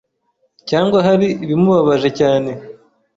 cyangwa 0.69 0.97
hari 1.07 1.27
ibimubabaje 1.43 2.09
cyane 2.19 2.51